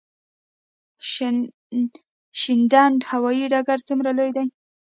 شینډنډ 2.39 2.99
هوايي 3.11 3.45
ډګر 3.53 3.79
څومره 3.87 4.09
لوی 4.17 4.31
دی؟ 4.35 4.45